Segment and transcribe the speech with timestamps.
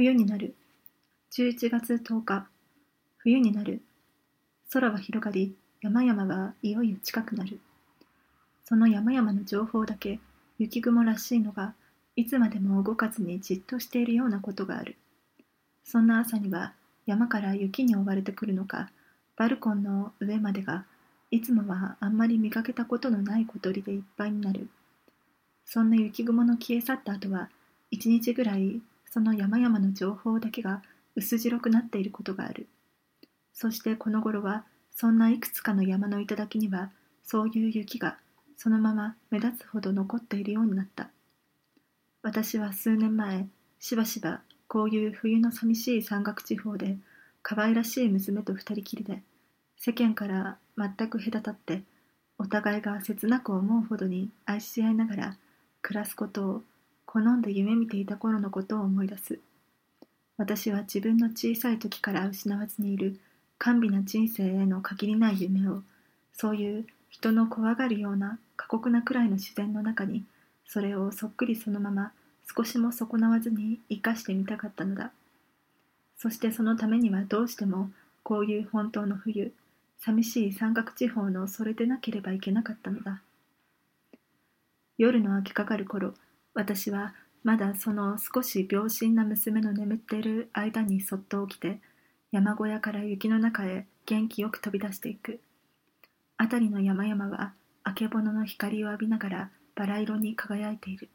[0.00, 0.54] 冬になる。
[1.30, 2.48] 11月10日。
[3.18, 3.82] 冬になる。
[4.72, 7.60] 空は広がり、山々はいよいよ近くなる。
[8.64, 10.18] その山々の情報だけ、
[10.56, 11.74] 雪雲らしいのが、
[12.16, 14.96] いつまでも動かずにじっとしているようなことがある。
[15.84, 16.72] そんな朝には、
[17.04, 18.90] 山から雪に追われてくるのか、
[19.36, 20.86] バルコンの上までが、
[21.30, 24.70] いつもはあんまり見かけたことのない小鳥でいっぱいになる。
[25.66, 27.50] そんな雪雲の消え去った後は、
[27.90, 28.80] 一日ぐらい
[29.10, 30.82] その山々の情報だけが
[31.16, 32.68] 薄白くなっていることがある。
[33.52, 34.64] そしてこの頃は、
[34.94, 36.90] そんないくつかの山の頂には、
[37.24, 38.16] そういう雪が
[38.56, 41.08] そのまま目立つほど残っているようになった。
[42.22, 43.46] 私は数年前、
[43.78, 46.96] しばしばこういう冬の寂しい山岳地方で、
[47.42, 49.22] 可愛らしい娘と二人きりで、
[49.76, 51.82] 世間から全く隔たって、
[52.38, 55.36] お互いが切なく思うほどに愛し合いながら
[55.82, 56.62] 暮らすことを
[57.12, 59.40] 好んで夢見ていた頃のことを思い出す。
[60.36, 63.18] 私は自分の小さい時から失わずにいる
[63.58, 65.82] 甘美な人生への限りない夢を、
[66.32, 70.24] そういう人の怖がるような過酷なくらいの自然の中に、
[70.68, 72.12] それをそっくりそのまま
[72.56, 75.10] 少しも損なわずに生かしてみたかったのだ。
[76.16, 77.90] そしてそのためにはどうしても
[78.22, 79.52] こういう本当の冬、
[79.98, 83.20] 寂しい山岳地方のそれでなければいけなかったのだ。
[84.96, 86.14] 夜の明けかかる頃、
[86.54, 91.80] 私はまだその少し病心な娘の眠っている間にそっと起きて
[92.32, 95.40] 山小屋から雪の中へ元気よく飛び出していく。
[96.38, 101.08] 辺りの山々はあけぼのの光を浴びながらバラ色に輝いている。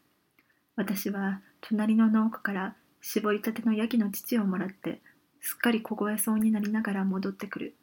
[0.75, 5.01] 私は隣の農家から絞りたてのヤギの乳をもらって
[5.41, 7.75] すっかり凍えそうになりながら戻ってくる。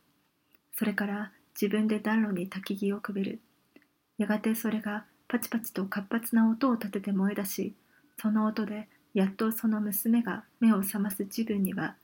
[0.77, 3.41] それから自分で暖炉に焚き木をくべる。
[4.19, 7.75] やがてそれがパチパチと活発な音を立てて燃え出し、
[8.21, 11.97] その音でやっとその娘が目を覚ます自分には、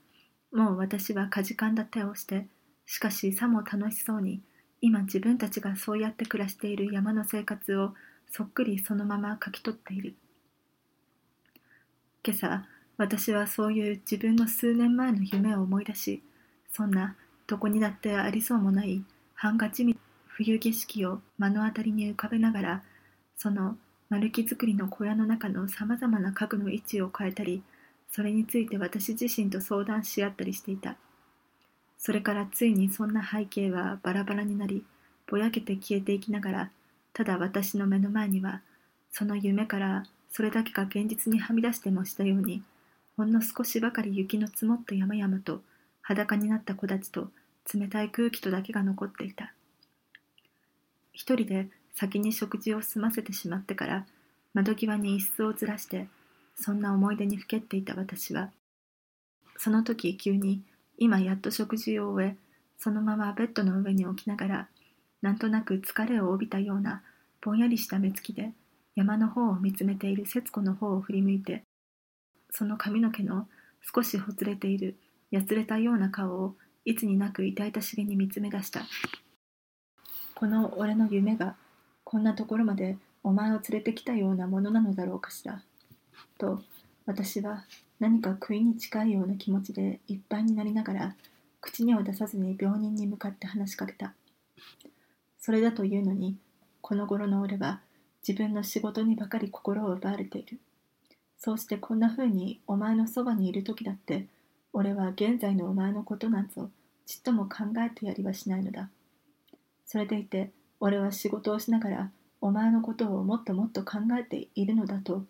[0.51, 2.47] もう私はかじかんだ手をして、
[2.87, 4.41] しかしさも楽しそうに、
[4.81, 7.93] 今自分たちがそうやって暮らしている山の生活を
[8.31, 10.15] そっくりそのまま書き取っている。
[12.25, 12.65] 今朝、
[12.97, 16.23] 私はそういう自分の数年前の夢を思い出し、
[16.73, 17.15] そんな
[17.47, 19.05] どこにだってありそうもない
[19.35, 19.99] 半が地味
[20.29, 22.83] 冬景色を目の当たりに浮かべながら
[23.39, 23.77] その
[24.11, 27.63] 丸木造りの小屋の中のさまざまな家具の位置を変えたり
[28.11, 30.97] それについて私自身と相談し合ったりしていた。
[31.99, 34.85] それからついにそんな背景はバラバラになり
[35.27, 36.71] ぼやけて消えていきながら
[37.13, 38.63] ただ私の目の前には
[39.11, 42.63] その夢からそれだけが現実にはみ出してもしたように
[43.17, 45.61] ほんの少しばかり雪の積もった山々と
[46.03, 47.29] 裸になった子たちと
[47.75, 49.53] 冷たい空気とだけが残っていた。
[51.13, 54.07] 一人で先に食事を済ませてしまってから
[54.55, 56.07] 窓際に椅子をずらして
[56.55, 58.51] そんな思い出にふけっていた私は
[59.57, 60.63] その時急に
[60.97, 62.37] 今やっと食事を終え
[62.77, 64.69] そのままベッドの上に置きながら
[65.23, 67.03] なんとなく疲れを帯びたような
[67.41, 68.53] ぼんやりした目つきで
[68.95, 71.65] 山の方を見つめている節子の方を振り向いて
[72.53, 73.49] その髪の毛の
[73.93, 74.95] 少しほつれている
[75.33, 76.55] やつれたような顔を
[76.85, 78.83] いつになく痛々しげに見つめ出した。
[80.35, 81.57] この俺の夢が
[82.11, 85.61] こんなところまでお前を連れてきたようなものなのだろうかしら。
[86.39, 86.63] と
[87.05, 87.67] 私は
[88.01, 91.17] 何か悔いに近いような気持ちでいっぱいになりながら
[91.61, 94.15] 口には出さずに病人に向かって話しかけた。
[95.39, 96.39] それだというのに
[96.81, 97.83] この頃の俺は
[98.27, 100.59] 自分の仕事にばかり心を奪われている。
[101.37, 104.25] そうしてこんな風にお前のそばにいる時だって
[104.73, 106.71] 俺は現在のお前のことなんぞ
[107.05, 108.89] ちっとも考えてやりはしないのだ。
[109.85, 115.25] それでいて俺は仕事をしながらお前のことをもっともっと考えているのだと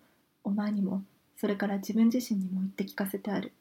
[0.44, 1.03] お前にも
[1.36, 3.53] それから自分自身にも言って聞かせてある。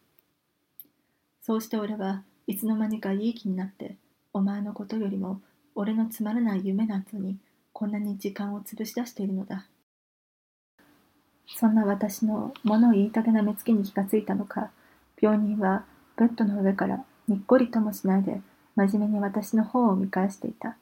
[1.42, 3.96] そうして俺はいつの間にかいい気になって
[4.34, 5.42] お前のことよりも
[5.76, 7.38] 俺のつまらない夢なんぞに
[7.72, 9.68] こんなに時間を潰し出しているのだ。
[11.56, 14.70] そんな私の物を言いたげな目つきに気がついたのか
[15.22, 15.86] 病人は
[16.18, 18.42] ベッドの上からにっこりともしないで
[18.76, 20.76] 真面目に私の方を見返していた。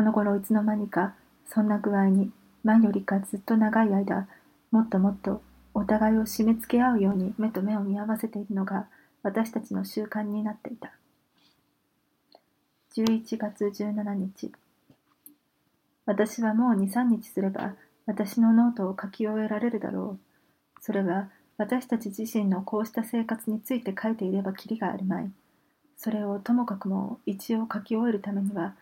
[0.00, 1.12] この頃いつの間にか
[1.46, 2.30] そんな具合に
[2.64, 4.26] 前よりかずっと長い間
[4.70, 5.42] もっともっと
[5.74, 8.86] お互いを締め付け合うように目と目を見合わせているのが
[9.22, 10.94] 私たちの習慣になっていた。
[12.96, 14.50] 11月17日。
[16.06, 17.74] 私はもう23日すれば
[18.06, 20.80] 私のノートを書き終えられるだろう。
[20.80, 25.30] それは私たち自身のこうした生活について書いていればきりがあるまい。
[25.98, 28.74] それをともかくも一応書き終えるためには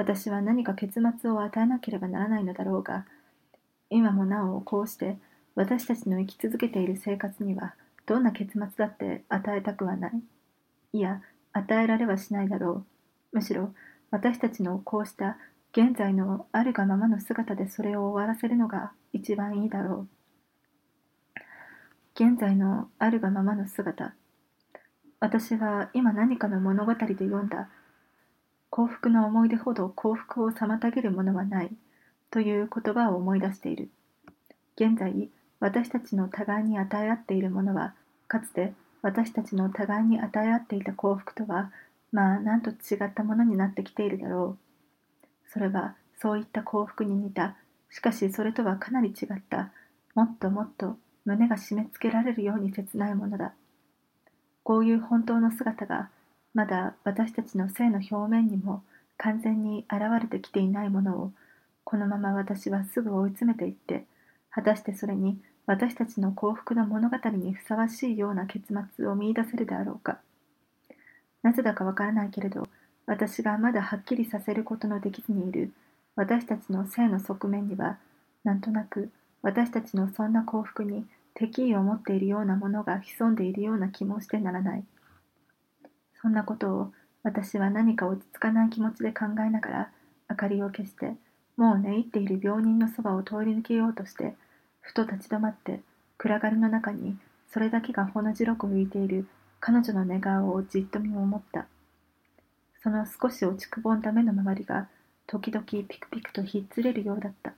[0.00, 3.04] 私は何か結末を与えなければならないのだろうが、
[3.90, 5.18] 今もなおこうして
[5.54, 7.74] 私たちの生き続けている生活には
[8.06, 10.12] どんな結末だって与えたくはない。
[10.94, 11.20] いや、
[11.52, 12.86] 与えられはしないだろ
[13.32, 13.36] う。
[13.36, 13.74] むしろ、
[14.10, 15.36] 私たちのこうした
[15.72, 20.08] 現在のあるがままの姿でそれを終わらせるのが一番いいだろう。
[22.14, 24.14] 現在のあるがままの姿。
[25.20, 27.68] 私は今何かの物語で読んだ
[28.70, 31.70] 幸福の思い出ほど幸福を妨げるものはない
[32.30, 33.90] という言葉を思い出している。
[34.76, 35.28] 現在、
[35.58, 37.94] 私たちの互いに与え合っているものは、
[38.28, 38.72] かつて
[39.02, 41.72] 私たちの互いに与え合っていた幸福とは、
[42.12, 45.50] まあ、なんと違ったものになってきているだろう。
[45.52, 47.56] それは、そういった幸福に似た、
[47.90, 49.72] しかしそれとはかなり違った、
[50.14, 53.52] もっともっと胸が締め付けられるように切ないものだ。
[54.62, 56.10] こういう本当の姿が、
[56.54, 58.82] まだ私たちの性の表面にも
[59.16, 61.32] 完全に現れてきていないものを、
[61.84, 64.04] このまま私はすぐ追い詰めていって、
[64.50, 70.18] 果たしてそれに私たちの幸福の物語にふさわしいような結末を見いだせるであろうか。
[71.42, 72.68] なぜだかわからないけれど、
[73.06, 75.72] 私がまだはっきりさせることのできずにいる
[76.16, 77.98] 私たちの性の側面には、
[78.44, 79.10] なんとなく
[79.42, 81.04] 私たちのそんな幸福に
[81.34, 84.84] 敵意を持っているようなものが潜んでいるような気もしてならない。
[86.22, 89.90] そんなことを私は何か落ち着かない気持ちで考えながら
[90.28, 91.14] 明かりを消して
[91.56, 94.34] もう寝入っている病人のそばを通り抜けようとして
[94.80, 95.80] ふと立ち止まって
[96.18, 97.16] 暗がりの中に
[97.52, 99.26] それだけがほの白く浮いている
[99.60, 101.66] 彼女の寝顔をじっと見守った。
[102.82, 104.88] その少し落ちくぼんだ目の周りが
[105.26, 107.52] 時々ピクピクとひっつれるようだった。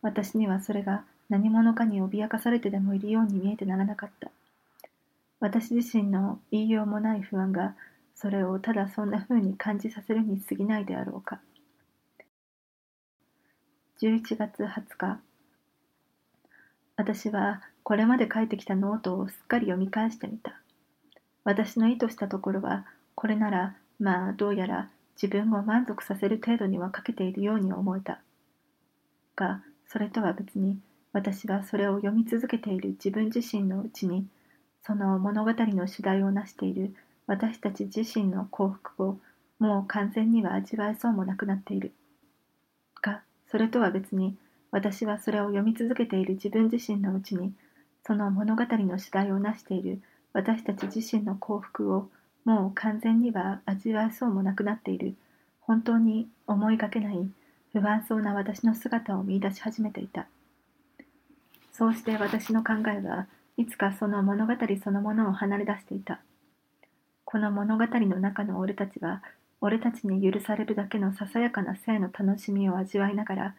[0.00, 4.30] 私にはそれが何者かに脅かされてでもいるように見えてならなかった。
[5.42, 7.74] 私自身の言いようもない不安が
[8.14, 11.40] それをただそんな風に感じさせるに過ぎないであろうか。
[14.00, 15.20] 11月20日
[16.96, 20.60] 私はこれまで書いてきたノートをすっかり読み返してみた。
[21.42, 22.86] 私の意図したところは
[23.16, 24.90] これならまあどうやら
[25.20, 28.20] 自分を満足させる程度には書けているように思えた。
[29.34, 30.78] がそれとは別に
[31.12, 34.24] 私はそれを読み続けている自分自身のうちに
[34.84, 36.94] その物語の主題を成している
[37.26, 39.18] 私たち自身の幸福を
[39.58, 41.92] もう完全には味わえそうもなくなっている。
[43.00, 44.36] がそれとは別に
[44.70, 47.52] 私はそれを読み続けている自分自身のうちに
[48.04, 50.02] その物語の主題を成している
[50.32, 52.08] 私たち自身の幸福を
[52.44, 55.14] もう完全には味わえそうもなくなっている。
[55.60, 57.30] 本当に思いがけない
[57.72, 60.26] 不安そうな私の姿を見出し始めていた。
[61.72, 63.26] そうして私の考えは
[63.56, 66.20] いつかその物語そのものを離れ出していた。
[67.24, 69.22] この物語の中の俺たちは
[69.60, 73.54] 俺たちに許されるだけのささやかな性の楽しみを味わいながら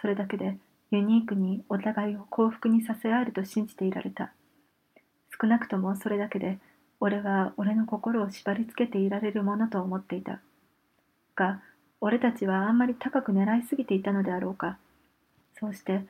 [0.00, 0.56] それだけで
[0.90, 4.32] ユニークにお互いを幸福にさせ合えると信じていられた。
[5.40, 6.58] 少なくともそれだけで
[7.00, 10.40] 俺は俺の心を縛り付けていられるものと思っていた。
[11.36, 11.60] が
[12.00, 14.78] 俺たちはあんまり高く狙いすぎていたのであろうか。
[15.58, 16.02] そうして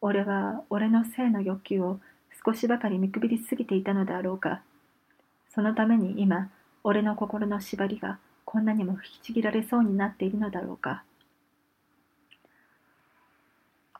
[0.00, 2.00] 俺は俺の性の欲求を
[2.44, 4.62] 少しばかり見くびりすぎていたのであろうか
[5.54, 6.50] そのために今
[6.84, 11.04] 俺の心の縛りがこんなにも引きちぎられそうになっているのだろうか。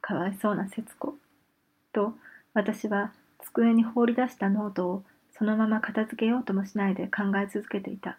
[0.01, 1.15] かわいそうな節子。
[1.93, 2.15] と、
[2.53, 5.05] 私は机に放り出したノートを
[5.39, 8.19] そのまま片付けようともしないで考え続けていた。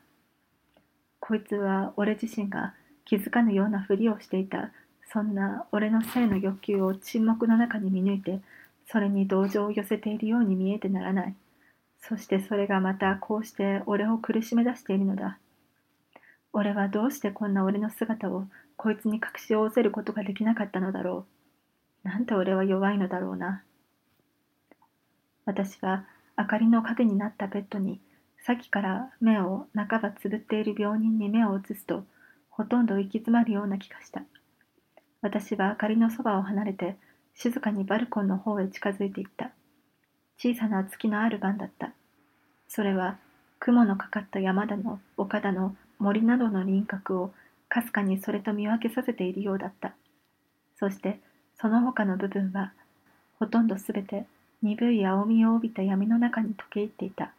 [1.19, 2.73] こいつは俺自身が
[3.05, 4.71] 気づかぬようなふりをしていた、
[5.11, 8.39] そんな俺の性の欲求を沈黙の中に見抜いて、
[8.85, 11.35] それに同情を寄せているように見えてならない。
[11.99, 15.39] そしてそれがまたこうして俺を苦しめ出しているのだ。
[16.51, 21.25] 俺はどうしてこんな俺の姿をこいつに隠しおせることができなかったのだろ
[22.03, 22.07] う。
[22.07, 23.63] なんて俺は弱いのだろうな。
[25.45, 26.05] 私は
[26.37, 27.99] 明かりの影になったベッドに
[28.45, 32.03] さっきから目を半ばつぶっている病人に目を移すと
[32.49, 34.23] ほとんど行き詰まるような気がした。
[35.21, 36.97] 私は明かりのそばを離れて
[37.35, 39.51] 静かにバルコンの方へ近づいていった。
[40.37, 41.91] 小さな月のある晩だった。
[42.67, 43.17] それは
[43.59, 47.31] 雲のかかった山田の丘田の森などの輪郭を
[47.69, 49.93] かすかにそれと見分けさせているようだった。
[50.77, 51.19] そして
[51.59, 52.73] その他の部分は
[53.39, 54.25] ほとんどすべて
[54.61, 57.33] 鈍い青みを帯びた闇の中に溶け入っていた。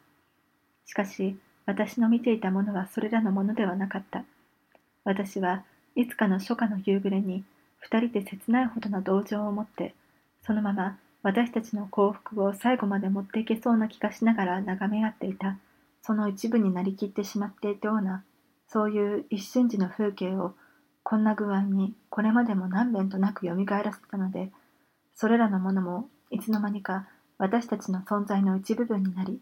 [0.87, 1.37] しかし
[1.67, 4.25] 私の見ていたものはそれらのものではなかった。
[5.05, 7.45] 私はいつかの初夏の夕暮れに
[7.85, 9.95] 二人で切ないほどの同情を持って
[10.43, 15.57] そのまま私たちの幸福を最後まで持っていけそうな気がしながら眺め合っていた。
[16.07, 18.23] その一部になりきってしまっていたような
[18.69, 20.53] そういう一瞬時の風景を
[21.03, 24.51] こんな具合にこれまでも何遍となく蘇らせたので
[25.15, 27.07] それらのものもいつの間にか
[27.39, 29.41] 私たちの存在の一部分になり、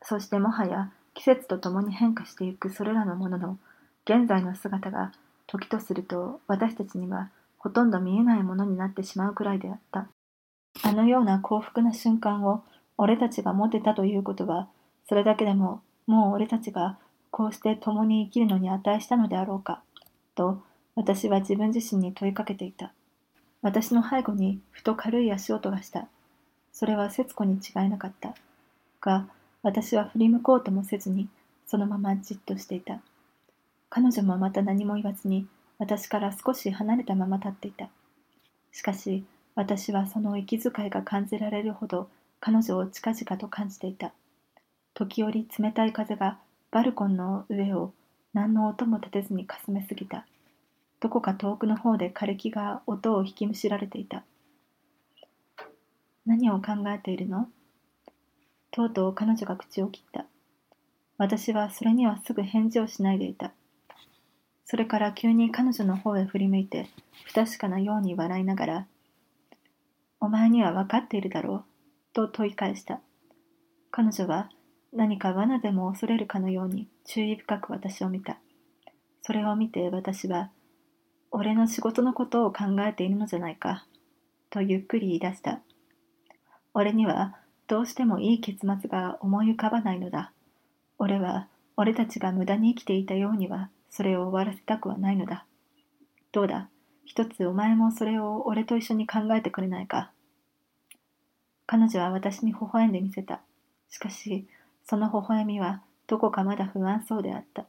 [0.00, 3.58] そしてもはや季節とともに変化していくそれらのものの
[4.04, 5.12] 現在の姿が
[5.48, 7.30] 時とすると私たちには
[7.64, 10.06] ほとんど見えないものになってしまうくらいであった。
[10.82, 12.62] あのような幸福な瞬間を
[12.98, 14.68] 俺たちが持てたということは、
[15.08, 16.98] それだけでももう俺たちが
[17.30, 19.82] こうして共に生きるのに値したのであろうか、
[20.34, 20.60] と
[20.94, 22.92] 私は自分自身に問いかけていた。
[23.62, 26.06] 私の背後にふと軽い足音がした。
[26.70, 28.34] それは節子に違いなかった。
[29.00, 29.26] が、
[29.62, 31.30] 私は振り向こうともせずに、
[31.66, 33.00] そのままじっとしていた。
[33.88, 35.46] 彼女もまた何も言わずに、
[35.84, 37.90] 私から少し離れたまま立っていた。
[38.72, 39.22] しかし、
[39.54, 42.08] 私はその息遣いが感じられるほど
[42.40, 44.14] 彼女を近々と感じていた。
[44.94, 46.38] 時折冷たい風が
[46.70, 47.92] バルコンの上を
[48.32, 50.24] 何の音も立てずにかすめすぎた。
[51.00, 54.24] どこか遠くの方で枯れ木が音を引きむしられていた。
[56.24, 57.48] 何を考えているの？
[58.70, 60.24] とうとう彼女が口を切った。
[61.18, 63.52] 私はそれにはすぐ返事をしないでいた。
[64.64, 66.88] それから急に彼女の方へ振り向いて、
[67.26, 68.86] 不確かなように笑いながら、
[70.20, 71.64] お前には分かっているだろう、
[72.14, 73.00] と問い返した。
[73.90, 74.50] 彼女は
[74.92, 78.38] 何か罠でも恐れるかのように注意深く私を見た。
[79.22, 80.50] それを見て私は、
[81.30, 83.86] 俺の仕事のことを考えているのじゃないか、
[84.50, 85.60] とゆっくり言い出した。
[86.72, 90.32] 俺にはどうしてもいい結末が思い浮かばないのだ。
[90.98, 95.46] 俺は俺たちが無駄に生きていたようにはそれを終わらせたくはないのだ。
[96.32, 96.68] どうだ？
[97.04, 100.10] 一つお前もそれを俺と一緒に考えてくれないか？
[101.64, 103.40] 彼女は私に微笑んでみせた。
[103.88, 104.48] しかし、
[104.84, 107.66] その微笑みはどこかまだ不安そうであった。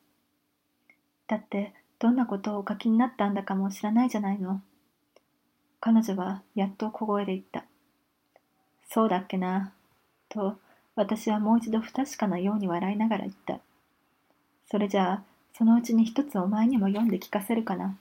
[1.27, 4.62] だって、どんなことをお書きになったんだかも知らないじゃないの。
[5.79, 7.65] 彼女はやっと小声で言った。
[8.89, 9.74] そうだっけな？
[10.27, 10.58] と、
[10.96, 13.60] 私はもう一度不確かなように笑いながら言った。
[14.72, 15.24] それじゃあ、
[15.57, 17.97] そのうちに一つお前にも読んで聞かせるかな。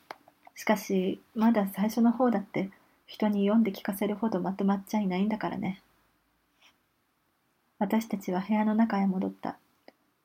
[0.56, 2.70] しかし、まだ最初の方だって
[3.06, 5.80] 人に読んで聞かせるほどまとまっちゃいないんだからね。
[7.78, 9.56] 私たちは部屋の中へ戻った。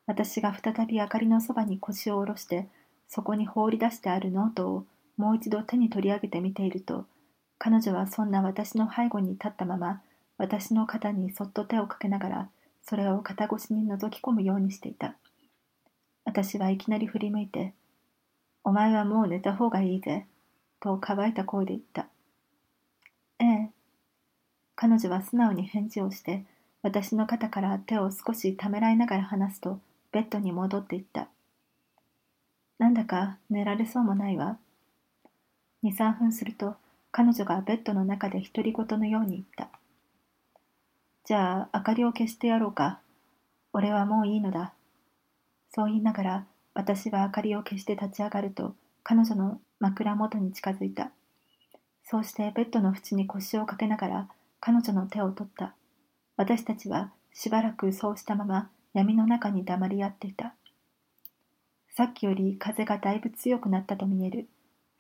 [0.08, 2.68] 私が再び明かりのそばに腰を下ろして、
[3.08, 7.06] そこに放り出してあるノートをもう一度手に取り上げてみていると、
[7.60, 10.02] 彼女はそんな私の背後に立ったまま、
[10.40, 12.50] 私の肩にそっと手をかけながら、
[12.82, 15.14] それを肩越しに覗き込むようにしていた。
[16.30, 17.74] 私はいきなり振り向いて、
[18.64, 20.28] お前はもう寝た方がいいぜ、
[20.80, 22.08] と乾いた声で言った。
[23.40, 23.70] ええ。
[24.76, 26.46] 彼女は素直に返事をして、
[26.84, 29.80] 私の肩から手を少しためらいながら話すと、
[30.12, 31.30] ベッドに戻っていった。
[32.78, 34.60] なんだか寝られそうもないわ。
[35.82, 36.76] 二、三分すると、
[37.12, 39.70] 彼女がベッドの中で独り言のように言った。
[41.26, 43.00] じゃあ、明かりを消してやろうか。
[43.74, 44.76] 俺はもういいのだ。
[45.72, 51.12] そう言いながら私は明かりを消して立ち上がると彼女の枕元に近づいた。
[52.04, 55.76] そうしてベッドの縁に腰をかけながら彼女の手を取った。
[56.38, 60.56] 私たちはしばらくそうしたまま闇の中に黙り合っていた。
[61.96, 64.48] さっきより風がだいぶ強くなったと見える。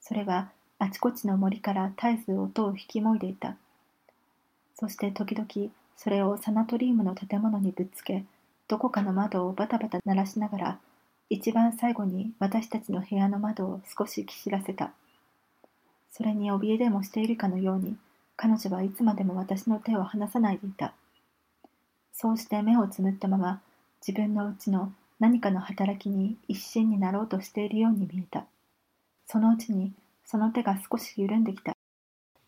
[0.02, 3.58] それはあちこちの森から絶えず音を引きもいでいた。
[4.76, 8.24] そして時々それをサナトリウムの建物にぶっつけ
[8.70, 10.80] どこかの窓をバタバタ鳴らしながら、
[11.28, 14.94] 一番最後に私たちの部屋の窓を少しきしらせた。
[16.12, 17.98] それに怯えでもしているかのように、
[18.38, 20.94] 彼女はいつまでも私の手を離さないでいた。
[22.14, 23.60] そうして目をつむったまま、
[24.08, 28.46] 自分のうちの何かの働きに一心になろうとしているように見えた。
[29.26, 29.94] そのうちに、
[30.26, 31.76] その手が少し緩んできた。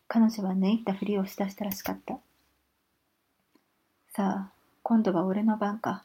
[0.08, 2.20] 彼女は寝入ったふりをしだしたらしかった。
[4.14, 4.52] さあ、
[4.84, 6.04] 今度は俺の番か。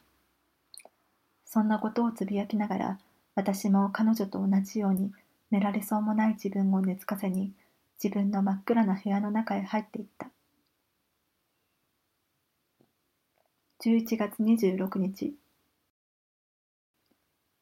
[1.49, 2.99] そんなことをつぶやきながら、
[3.33, 5.13] 私も彼女と同じように
[5.49, 7.53] 寝られそうもない自分を寝つかせに、
[8.03, 10.27] 自分の真っ暗な部屋の中へ入っていった。
[13.79, 15.35] 11月26日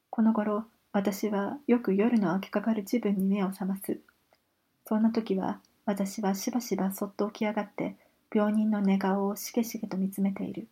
[0.10, 4.00] この頃、私はよく夜の明けかかる自分に目を覚ます。
[4.88, 7.96] そんな時は、私はしばしばそっと起き上がって、
[8.34, 10.68] 病人の寝顔をしげしげと見つめている。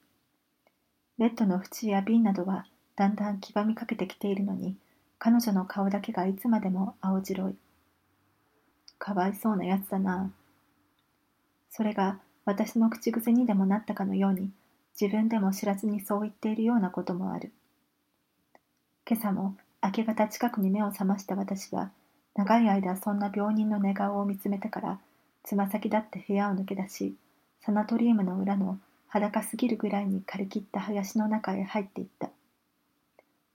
[1.20, 4.76] ベッドの縁や瓶などはだんだん黄ばみかけてきているのに、
[5.18, 7.56] 彼女の顔だけがいつまでも青白い。
[9.00, 10.32] かわいそうなやつだな。
[11.70, 14.52] それが私の口癖にでもなったかのように、
[15.00, 17.52] 自分でも知らずにそう言っているようなこともある。
[19.10, 21.92] 今朝も明け方近くに目を覚ました私は、
[22.36, 25.00] 長い間そんな病人の寝顔を見つめてから、
[25.44, 27.16] つま先だって部屋を抜け出し、
[27.62, 32.30] サナトリウムの裏の裸すぎるぐらいに枯れきった林の中へ入っていった。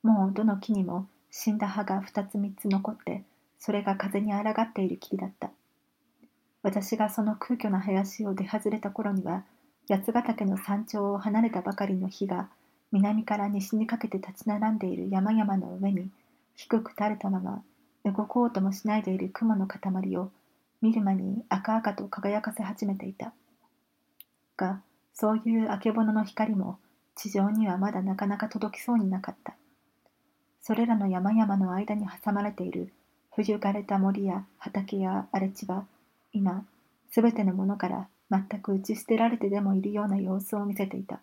[0.08, 3.24] もうどの木にも死んだ葉が二つ三つ残って、
[3.58, 5.50] それが風に抗っている木だった。
[6.62, 9.44] 私がその空虚な林を出外れた頃には、
[9.86, 12.48] 八ヶ岳の山頂を離れたばかりの火が、
[12.90, 16.08] 南から西にかけて立ち並んでいる山々の上に、
[16.56, 17.62] 低く垂れたまま、
[18.06, 20.30] 動こうともしないでいる雲の塊を、
[20.80, 23.34] 見る間に赤々と輝かせ始めていた。
[24.56, 24.80] が、
[25.12, 26.78] そういうあけぼのの光も、
[27.14, 29.57] 地上にはまだなかなか届きそうになかった。
[30.60, 32.92] それらの山々の間に挟まれている。
[33.32, 35.86] 冬枯れた森や畑や荒れ地は
[36.32, 36.64] 今
[37.10, 41.20] すべてのものから全く打ち捨てられてでもいるような様子を見せていた。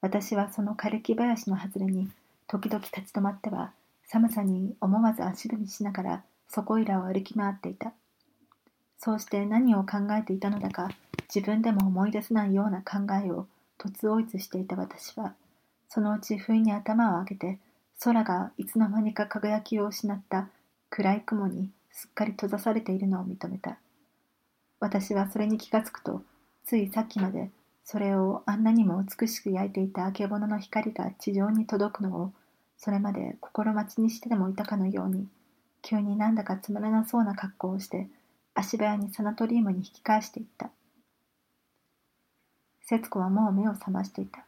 [0.00, 2.08] 私はその枯れ木林の外れに
[2.46, 3.72] 時々立ち止まっては
[4.06, 7.92] 寒さに思わず足踏みしながらそこいらを歩き回っていた。
[8.96, 10.90] そうして何を考えていたのだか
[11.32, 13.46] 自分でも思い出せないような考えを
[13.78, 15.34] 突追いしていた私は
[15.88, 17.58] そのうち不意に頭を上げて、
[18.00, 20.48] 空がいつの間にか輝きを失った
[20.90, 23.78] 暗い雲にすっかり閉ざされているのを認めた。
[24.80, 26.22] 私はそれに気がつくと、
[26.64, 27.50] ついさっきまで
[27.90, 32.32] それをあんなにも美しく焼いていたあけぼのの光が地上に届くのを、
[32.76, 35.26] それまで心待ちにしてでもいたかのように、
[35.80, 38.06] 急になんだかつまらなそうな格好をして、
[38.54, 40.68] 足早にサナトリウムに引き返していった。
[42.82, 44.44] 節子はもう目を覚ましていた。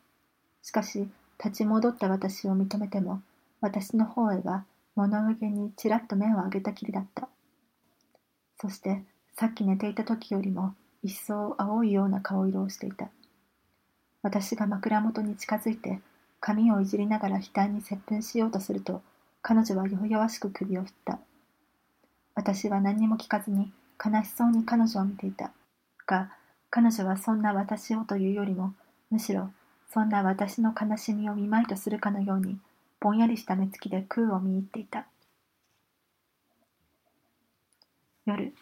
[0.61, 1.09] しかし、
[1.43, 3.23] 立ち戻った私を認めても、
[3.63, 7.29] 私の方へは物憂げにちらっと目を上げたきりだった。
[8.61, 9.03] そして、
[9.37, 13.09] さっき寝ていた時よりも一層青いような顔色をしていた。
[14.23, 16.01] 私が枕元に近づいて、
[16.41, 19.01] 髪をいじりながら額に接吻しようとすると、
[19.41, 21.19] 彼女は弱々しく首を振った。
[22.35, 23.73] 私は何にも聞かずに
[24.05, 25.53] 悲しそうに彼女を見ていた。
[26.07, 26.31] が、
[26.69, 28.75] 彼女はそんな私をというよりも、
[29.11, 29.51] むしろ
[29.93, 32.59] そんな私の悲しみを見舞いとするかのように、
[33.01, 35.07] ぼんやりした目つきで空を見入っていた。
[38.25, 38.55] 夜。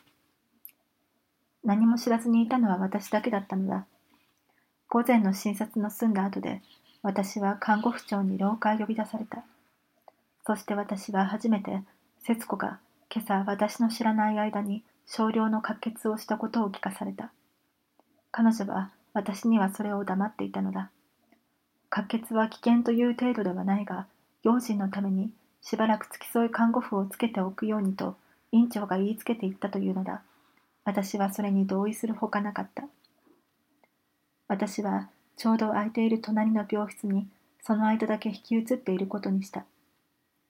[1.62, 3.86] 何も知らずにいたのは私だけだったのだ。
[4.88, 6.62] 午前の診察の済んだ後で、
[7.02, 9.44] 私は看護婦長に廊下へ呼び出された。
[10.46, 11.82] そして私は初めて、
[12.22, 12.78] 節子が
[13.14, 17.30] 今朝私の知らない間に少量の滑血をしたことを聞かされた。
[18.30, 20.90] 彼女は私にはそれを黙っていたのだ。
[21.90, 24.06] 滑血は危険という程度ではないが、
[24.42, 25.30] 用心のために
[25.62, 28.16] しばらく付き添い看護婦をつけておくようにと
[28.52, 30.22] 院長が言いつけていったというのだ。
[30.84, 32.84] 私はそれに同意するほかなかった。
[34.46, 37.26] 私はちょうど空いている隣の病室に
[37.62, 39.64] その間だけ引き移っていることにした。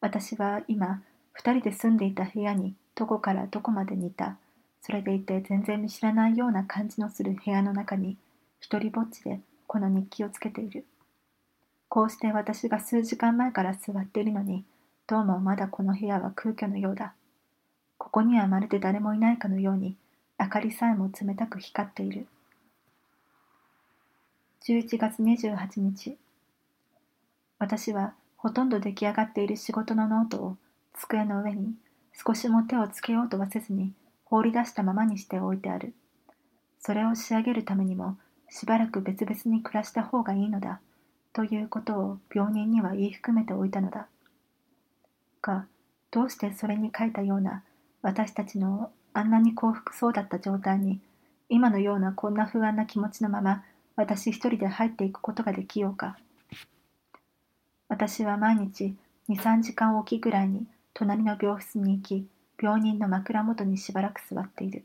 [0.01, 4.37] 私は今、二人で住んでいた部屋にどこからどこまで似た、
[4.81, 8.16] それでいて全然見知らないような感じのする部屋の中に、
[8.61, 10.85] 一人ぼっちでこの日記をつけている。
[11.98, 14.64] こうして私が数時間前から座っているのに、
[15.08, 17.12] どうもまだこの部屋は空虚のようだ。
[17.96, 19.96] ここにはまるで誰もいないかのように、
[20.38, 22.28] 明かりさえも冷たく光っている。
[24.62, 26.16] 11月28日。
[27.58, 30.56] 私はほとんど出来上がっている仕事のノートを
[30.94, 31.74] 机の上に
[32.12, 33.92] 少しも手をつけようとはせずに
[34.24, 35.94] 放り出したままにしておいてある。
[36.78, 38.16] それを仕上げるためにも
[38.48, 40.80] しばらく別々に暮らした方がいいのだ。
[41.38, 44.09] ということを病人には言い含めておいたのだ。
[45.40, 45.66] が、
[46.11, 47.62] どうしてそれに書いたような
[48.03, 50.98] 私たちのあんなに幸福そうだった状態に、
[51.48, 53.62] 今のようなこんな不安な気持ちのまま
[53.94, 56.18] 私一人で入っていくことができようか。
[57.88, 58.96] 私は毎日
[59.29, 62.27] 2、3時間おきぐらいに隣の病室に行き、
[62.61, 64.85] 病人の枕元にしばらく座っている。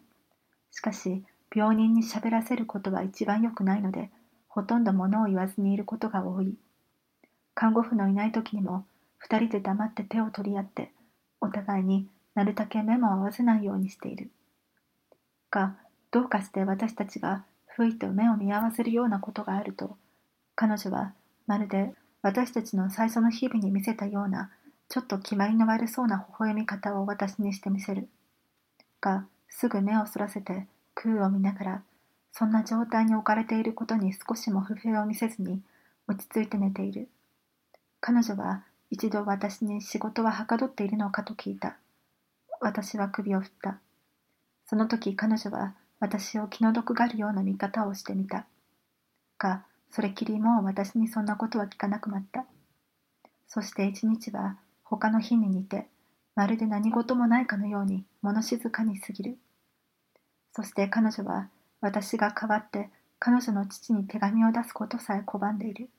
[0.70, 4.12] しかし、病人に喋らせることは一番良くないので、
[4.54, 6.54] ほとんど物を言わずにいることが多い。
[7.56, 8.86] 看護婦のいない時にも、
[9.18, 10.92] 二人で黙って手を取り合って、
[11.42, 14.30] お互いになるだけ目も合わせないようにしている。
[15.50, 15.76] が、
[16.12, 19.98] どうかして私たちが不意と目を見合わせるようなことがあると、
[20.54, 21.14] 彼女は
[21.48, 24.52] まるで私たちの最初の日々に見せたような、
[24.88, 28.08] ちょっと決まりの悪そうな微笑み方を私にしてみせる。
[29.02, 31.84] が、すぐ目をそらせて空を見ながら、
[32.34, 35.62] そんな状態に置かれていることに少しも不平を見せずに
[36.08, 37.08] 落ち着いて寝ている。
[38.02, 41.78] 彼女は一度私に仕事ははかどっているのかと聞いた。
[42.60, 43.80] 私は首を振った。
[44.66, 48.48] その時彼女は私を気の毒がるような見方をしてみた。
[49.38, 52.46] が、それきりもう私にそんなことは聞かなくなった。
[53.48, 55.88] そして一日は他の日に似て、
[56.36, 59.38] まるで何事もないかのように物静かに過ぎる。
[60.52, 61.50] そして彼女は
[61.84, 65.90] 私が代わって彼女の父に手紙を出すことさえ拒んでいる。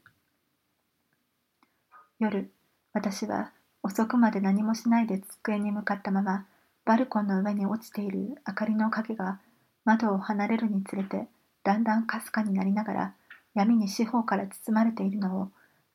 [2.18, 2.50] 夜、
[2.94, 6.46] 私は遅くまで何もしないで机に向かったまま、
[6.86, 9.40] バルコンの上に落ちている明かりの影が
[9.84, 11.28] 窓を離れるにつれて
[11.64, 13.14] だんだんかすかになりながら
[13.52, 15.48] 闇に四方から包まれているのを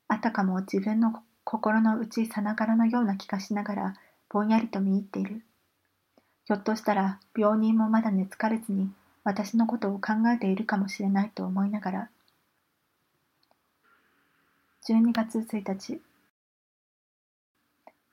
[0.06, 3.94] あたかも自分の心の内さながらのような気がしながら
[4.28, 5.42] ぼんやりと見入っている。
[6.44, 8.92] ひょっとしたら病人もまだ寝つかれずに
[9.24, 12.10] 私のことを考えているかもしれないと思いながら。
[14.88, 16.00] 12月1日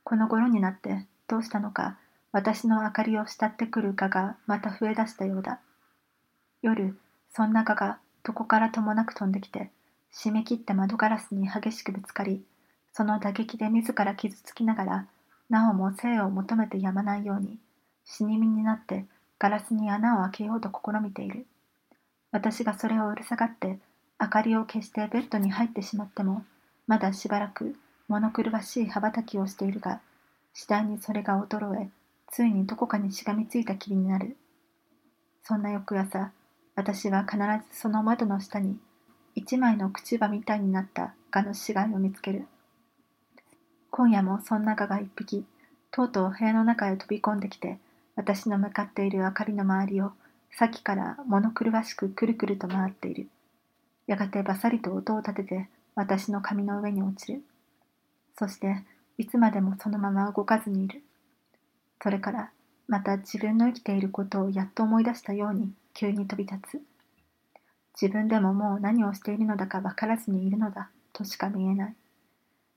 [0.04, 1.98] この頃になってどうしたのか
[2.32, 5.60] 私の明かりを慕ってくる蛾がまた増え出したようだ。
[6.62, 6.98] 夜、
[7.34, 9.72] そんな蛾がどこからともなく飛んできて、
[10.13, 12.43] 締め切った窓ガラスに激しくぶつかり、
[12.93, 15.08] その打撃で自ら傷つきながら、
[15.50, 17.58] なおも生を求めてやまないように、
[18.06, 19.06] 死に身になって
[19.39, 21.45] ガラスに穴を開けようと試みている。
[22.32, 23.80] 私がそれをうるさがって、
[24.19, 26.43] 明かりを消してベッドに入ってしまっても、
[26.88, 27.76] まだしばらく
[28.08, 30.02] 物狂わしい羽ばたきをしているが、
[30.54, 31.89] 次第にそれが衰え、
[32.32, 34.38] ついにどこかにしがみついた気になる。
[35.43, 36.32] そんな翌朝、
[36.76, 37.38] 私は必
[37.69, 38.78] ずその窓の下に
[39.36, 42.47] 一枚の口歯みたいになった蛾の死骸を見つける。
[43.91, 45.45] 今夜もそんな蛾が一匹、
[45.91, 47.78] とうとう部屋の中へ飛び込んできて、
[48.17, 50.12] 私の向かっている明かりの周りを、
[50.51, 53.30] さっきから物狂わしくくるくると回っている。
[54.08, 57.43] やがてばさりと音を立てて、私の髪の上に落ちる。
[58.38, 58.84] そして、
[59.19, 61.03] いつまでもそのまま動かずにいる。
[62.01, 62.51] それから、
[62.88, 66.82] また自分の生きていることをやっと思い出したように、急に飛び立つ。
[68.01, 71.95] 自分でももう何をしているのだか分からずにいるのだとしか見えない。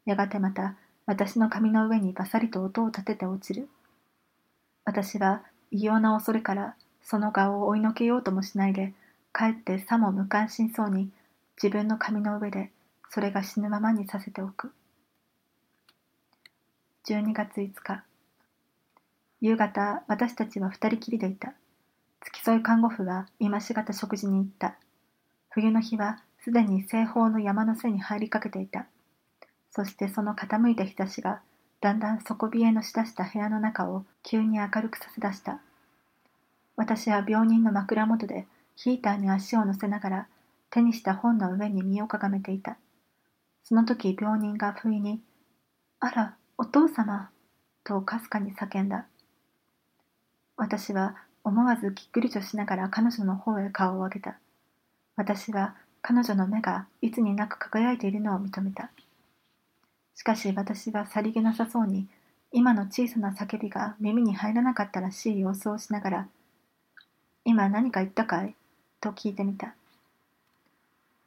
[0.06, 0.76] やがてまた
[1.06, 3.68] 私の髪の上にばさりと音を立てて落ちる。
[4.84, 8.92] 私は異様な恐れからその顔を追いのけようともしないで、
[9.32, 11.10] かえってさも無関心そうに
[11.62, 12.70] 自分の髪の上で
[13.10, 14.72] それが死ぬままにさせておく。
[17.06, 18.04] 12月5日
[19.40, 21.54] 夕方私たちは二人きりでいた。
[22.22, 24.76] 付き添い看護婦は今しがた食事に行った。
[25.48, 28.86] 冬の日はすでに西方の山の背に入りかけていた。
[29.70, 31.40] そしてその傾いた日差しが
[31.80, 35.60] だんだん底冷えのしだした部屋の中を急に明るくさせ出した。
[36.76, 40.28] 私は病人の枕元でヒーターに足を乗せながら
[40.70, 42.78] 手にした本の上に身をかがめていた。
[43.64, 45.20] その時病人が不意に、
[46.00, 47.30] あら、お父様、
[47.84, 49.06] とかすかに叫んだ。
[50.56, 54.38] 私は思わずぎっくりとしながら彼女の方へ顔を上げた。
[55.16, 58.90] 私は彼女の目がいつになく輝いているのを認めた。
[60.20, 62.06] しかし私はさりげなさそうに
[62.52, 66.28] 今の小さな叫びが耳に入らなかったらしい様子をしながら
[67.46, 68.54] 「今何か言ったかい?」
[69.00, 69.74] と聞いてみた。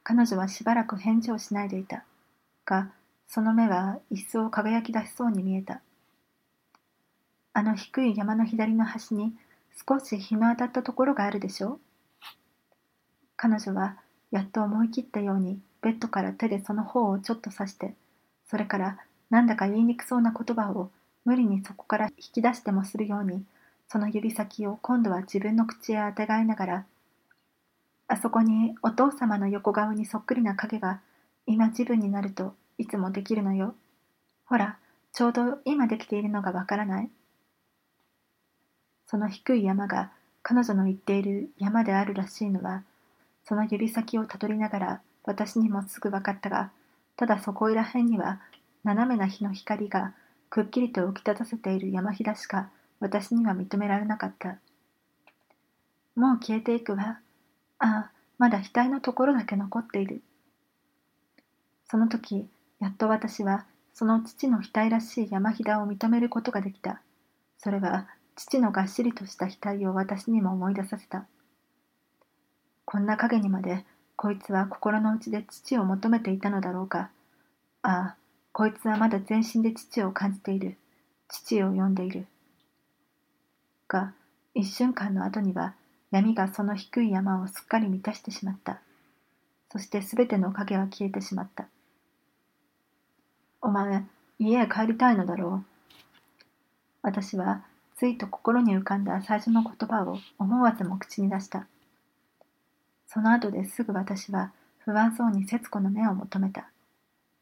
[0.03, 2.03] 彼女はしばらく返事をしないでいた。
[2.65, 2.91] が、
[3.27, 5.81] その目は一層輝き出しそうに見えた。
[7.53, 9.33] あの低い山の左の端に
[9.89, 11.79] 少し日の当たったところがあるでしょう？
[13.37, 13.97] 彼女は
[14.29, 17.95] やっと思い切ったようにベッドから手でその方をちょっと刺して
[18.53, 18.99] それから
[19.31, 20.91] なんだか言いにくそうな言葉を
[21.25, 23.43] 無理にそこから引き出してもするように
[23.89, 26.85] その指先を今度は自分の口へあてがいながら
[28.07, 31.01] あそこにお父様の横顔にそっくりな影が
[31.47, 33.73] 今自分になるといつもできるのよ。
[34.45, 34.77] ほら、
[35.13, 37.09] ちょうど今できているのがわからない
[39.07, 40.11] その低い山が
[40.43, 42.83] 彼女の言っている山であるらしいのは
[43.45, 46.69] その指先をたどりながら私にもすぐ分かったが、
[47.15, 48.41] ただそこいらへんには
[48.83, 50.13] 斜めな日の光が
[50.49, 54.57] くっきりと浮き立たせている山ひだしか私には認められなかった。
[56.15, 57.19] もう消えていくわ。
[57.79, 60.21] ああ、まだ額のところだけ残っている。
[61.89, 62.47] その時、
[62.79, 67.01] やっと私はその父の額らしい山ひだを認めることができた。
[67.57, 71.25] それは父のがっしりとした額を私にも思い出させた。
[72.85, 73.85] こんな影にまで
[74.23, 77.09] こいつは心の内で父を求めていたのだろうか。
[77.81, 78.15] ああ、
[78.53, 80.77] こいつはまだ全身で父を感じている。
[81.27, 82.25] 父を呼んでいる。
[83.89, 84.13] が、
[84.53, 85.73] 一瞬間の後には
[86.09, 88.79] 闇がその低い山をすっかり満たしてしまった。
[89.73, 91.67] そしてすべての影は消えてしまった。
[93.59, 94.05] お前、
[94.39, 95.65] 家へ帰りたいのだろう。
[97.01, 97.65] 私は、
[97.97, 101.67] ついと心に浮かんだ最初の言葉を思わずも口に出した。
[103.13, 106.67] その後ですぐ私は不安そうに節子の目を求めた。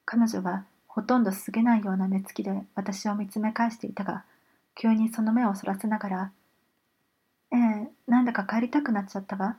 [0.03, 4.25] 彼女はほとんどすげないような目つきで私を見つめ返していたが、
[4.75, 6.31] 急にその目をそらせながら、
[7.53, 9.55] ええ、なんだか帰りたくなっちゃったわ。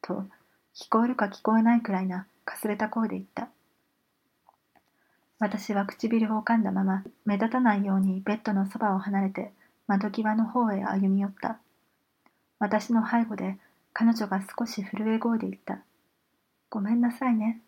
[0.00, 0.24] と、
[0.76, 3.48] 聞こえるか聞こえないくらいなかすれた声で言った。
[5.40, 9.52] 私は唇を噛んだまま目立たないようにベッドのそばを離れて
[9.88, 11.58] 窓際の方へ歩み寄った。
[12.60, 13.58] 私の背後で
[14.00, 15.80] 彼女が少し震え声で言った。
[16.70, 17.60] ごめんなさいね。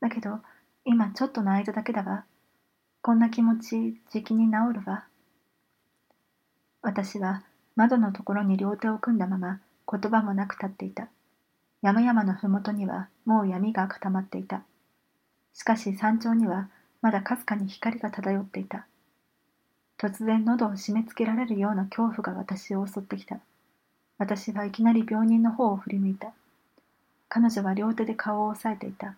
[0.00, 0.38] だけど
[0.86, 2.24] 今ちょっとの間だけだわ。
[3.02, 5.04] こんな気持ちじきに治るわ。
[6.80, 7.42] 私は
[7.76, 11.08] 窓のところに両手を組んだまま言葉もなく立っていた。
[11.82, 14.62] 山々のふもとにはもう闇が固まっていた。
[15.52, 16.70] しかし山頂には
[17.02, 18.86] まだかすかに光が漂っていた。
[19.98, 23.38] 突然喉を締め付けられるような恐怖が私を襲ってきた。
[24.18, 26.32] 私はいきなり病人の方を振り向いた。
[27.28, 29.16] 彼女は両手で顔を押さえていた。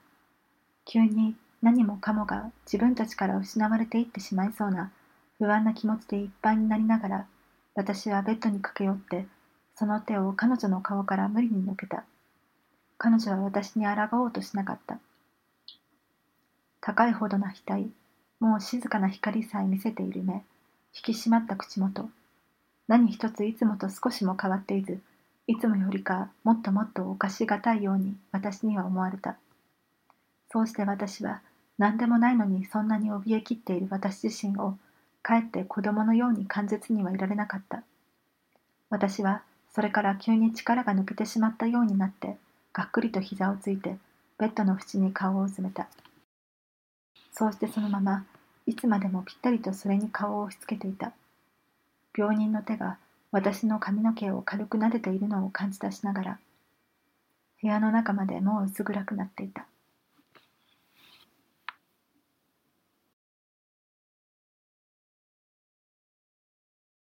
[0.85, 4.91] 急に何もかもが自分たちから失われていってしまいそうな
[5.39, 7.27] 不安な気持ちでいっぱいになりながら、
[7.75, 9.27] 私はベッドに駆け寄って、
[9.75, 12.05] その手を彼女の顔から無理に抜けた。
[12.97, 14.99] 彼女は私に抗おうとしなかった。
[16.81, 17.91] 高いほどな額、
[18.41, 20.43] もう静かな光さえ見せている目、引
[21.03, 22.09] き締まった口元。
[22.89, 25.01] 何一ついつもと少しも変わっていず、
[25.49, 29.37] いつもよりかもっともっとおかしがたいように私には思われた。
[30.51, 31.41] そうして私は
[31.79, 34.77] 何でもないのにそんなに怯えきっている私自身を
[35.23, 37.83] かえって子供のように完絶にはいられなかった。
[38.89, 39.43] 私は
[39.75, 42.37] それから急に力が抜けてしまったようになって
[42.73, 43.97] がっくりと膝をついて
[44.39, 45.89] ベッドの縁に顔をうずめた。
[47.33, 48.25] そうしてそのまま
[48.67, 51.13] いつまでもぴったりとそれに顔を押し付けていた。
[52.17, 52.99] 病人の手が
[53.31, 56.39] 私の髪の毛を軽く撫でているのを感じ出しながら
[57.61, 59.67] 部屋の中までもう薄暗くなっていた。